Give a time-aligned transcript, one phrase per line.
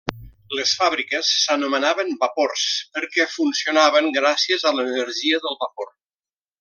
[0.59, 2.63] Les fàbriques s'anomenaven vapors,
[2.97, 5.93] perquè funcionaven gràcies a l'energia del vapor.